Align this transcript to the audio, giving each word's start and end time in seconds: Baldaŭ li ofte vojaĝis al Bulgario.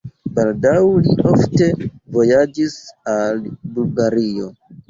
Baldaŭ 0.35 0.79
li 1.07 1.15
ofte 1.33 1.67
vojaĝis 2.17 2.75
al 3.17 3.47
Bulgario. 3.77 4.53